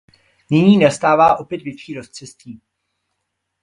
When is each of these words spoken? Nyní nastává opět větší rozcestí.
Nyní 0.49 0.77
nastává 0.77 1.39
opět 1.39 1.61
větší 1.61 1.93
rozcestí. 1.93 2.61